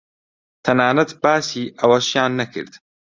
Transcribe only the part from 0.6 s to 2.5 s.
تەنانەت باسی ئەوەشیان